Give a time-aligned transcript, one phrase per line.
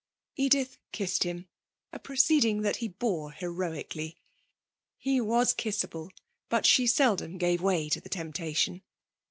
[0.35, 1.47] Edith kissed him,
[1.93, 4.17] a proceeding that he bore heroically.
[4.97, 6.09] He was kissable,
[6.49, 8.81] but she seldom gave way to the temptation.